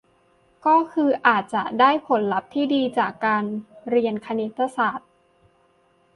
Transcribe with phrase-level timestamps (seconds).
[0.65, 3.43] ก็คืออาจจะได้ผลลัพธ์ที่ดีจากการ
[3.89, 5.09] เรียนคณิตศาสตร์